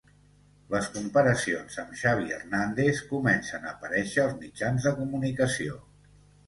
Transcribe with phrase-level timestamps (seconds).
[0.75, 5.81] Les comparacions amb Xavi Hernández comencen a aparèixer als mitjans de comunicació.